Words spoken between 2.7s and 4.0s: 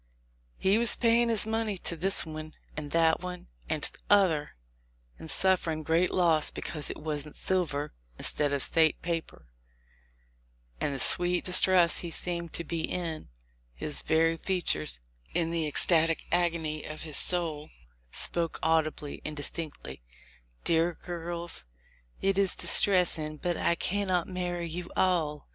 and that one, and